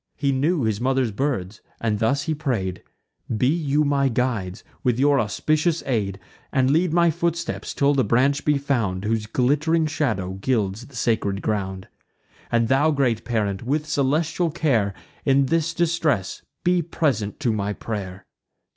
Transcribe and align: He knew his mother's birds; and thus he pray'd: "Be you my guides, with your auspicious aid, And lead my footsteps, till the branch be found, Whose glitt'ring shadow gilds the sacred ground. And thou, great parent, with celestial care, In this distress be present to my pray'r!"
He 0.15 0.31
knew 0.31 0.63
his 0.63 0.81
mother's 0.81 1.11
birds; 1.11 1.61
and 1.79 1.99
thus 1.99 2.23
he 2.23 2.33
pray'd: 2.33 2.81
"Be 3.37 3.45
you 3.45 3.83
my 3.83 4.09
guides, 4.09 4.63
with 4.83 4.97
your 4.97 5.19
auspicious 5.19 5.83
aid, 5.85 6.19
And 6.51 6.71
lead 6.71 6.91
my 6.91 7.11
footsteps, 7.11 7.71
till 7.75 7.93
the 7.93 8.03
branch 8.03 8.43
be 8.43 8.57
found, 8.57 9.03
Whose 9.05 9.27
glitt'ring 9.27 9.85
shadow 9.85 10.31
gilds 10.41 10.87
the 10.87 10.95
sacred 10.95 11.43
ground. 11.43 11.87
And 12.51 12.67
thou, 12.67 12.89
great 12.89 13.23
parent, 13.23 13.61
with 13.61 13.85
celestial 13.87 14.49
care, 14.49 14.95
In 15.23 15.45
this 15.45 15.71
distress 15.71 16.41
be 16.63 16.81
present 16.81 17.39
to 17.41 17.53
my 17.53 17.71
pray'r!" 17.71 18.25